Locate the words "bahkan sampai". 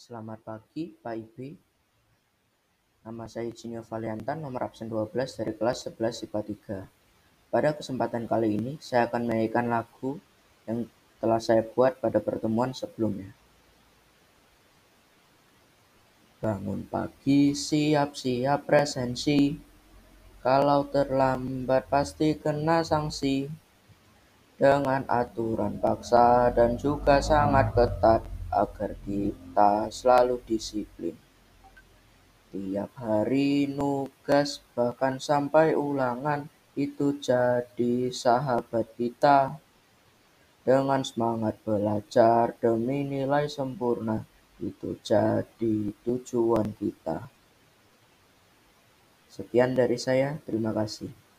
34.74-35.78